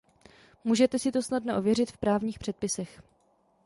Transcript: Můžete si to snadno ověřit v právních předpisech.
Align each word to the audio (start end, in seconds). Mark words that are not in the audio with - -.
Můžete 0.63 0.99
si 0.99 1.11
to 1.11 1.21
snadno 1.21 1.57
ověřit 1.57 1.91
v 1.91 1.97
právních 1.97 2.39
předpisech. 2.39 3.01